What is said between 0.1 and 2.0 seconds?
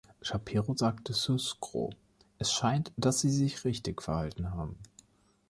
Shapiro sagte zu Sgro: